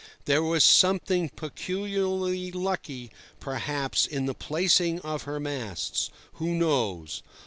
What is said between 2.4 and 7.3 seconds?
lucky, perhaps, in the placing of her masts—who knows?